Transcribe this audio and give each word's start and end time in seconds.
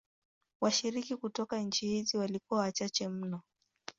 Washiriki 0.61 1.15
kutoka 1.15 1.59
nchi 1.59 1.87
hizi 1.87 2.17
walikuwa 2.17 2.59
wachache 2.59 3.07
mno. 3.07 3.41